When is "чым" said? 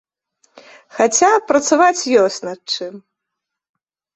2.77-2.93